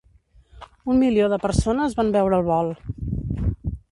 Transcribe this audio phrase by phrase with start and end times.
[0.93, 2.75] Un milió de persones van veure el vol.